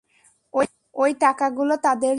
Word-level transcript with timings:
ওই 0.95 1.11
টাকাগুলো 1.19 1.73
তাদের 1.77 2.01
জন্য। 2.01 2.09